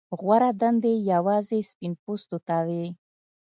[0.19, 2.85] غوره دندې یوازې سپین پوستو ته وې.